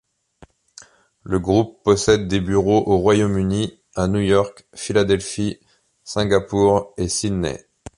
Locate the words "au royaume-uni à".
2.89-4.07